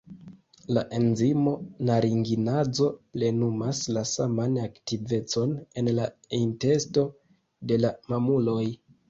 [0.75, 1.51] La enzimo
[1.89, 6.09] "naringinazo" plenumas la saman aktivecon en la
[6.41, 7.07] intesto
[7.75, 8.61] de la mamuloj.